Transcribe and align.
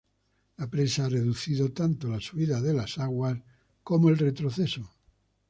La 0.57 0.67
presa 0.67 1.05
ha 1.05 1.09
reducido 1.09 1.73
tanto 1.73 2.09
la 2.09 2.19
subida 2.19 2.59
de 2.59 2.73
las 2.73 2.97
aguas 2.97 3.37
como 3.83 4.09
el 4.09 4.17
retroceso. 4.17 4.91